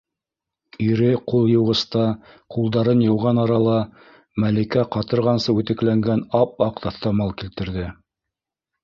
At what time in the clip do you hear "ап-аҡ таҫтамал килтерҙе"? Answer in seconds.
6.41-7.87